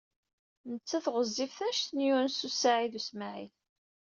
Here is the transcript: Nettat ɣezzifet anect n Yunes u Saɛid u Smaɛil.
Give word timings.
Nettat 0.71 1.05
ɣezzifet 1.13 1.59
anect 1.67 1.89
n 1.93 1.99
Yunes 2.05 2.39
u 2.47 2.49
Saɛid 2.51 2.93
u 2.99 3.01
Smaɛil. 3.07 3.51